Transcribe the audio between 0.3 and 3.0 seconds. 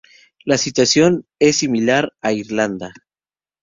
La situación es similar a Irlanda.